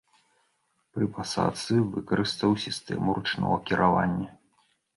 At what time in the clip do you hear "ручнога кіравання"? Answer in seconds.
3.21-4.29